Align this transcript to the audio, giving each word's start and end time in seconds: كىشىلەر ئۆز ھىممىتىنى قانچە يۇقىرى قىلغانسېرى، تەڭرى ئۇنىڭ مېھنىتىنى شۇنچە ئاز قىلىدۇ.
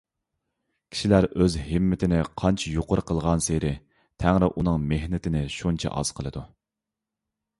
كىشىلەر 0.93 1.25
ئۆز 1.41 1.57
ھىممىتىنى 1.65 2.21
قانچە 2.43 2.71
يۇقىرى 2.77 3.03
قىلغانسېرى، 3.11 3.73
تەڭرى 4.23 4.49
ئۇنىڭ 4.53 4.89
مېھنىتىنى 4.93 5.43
شۇنچە 5.57 5.95
ئاز 6.01 6.13
قىلىدۇ. 6.21 6.45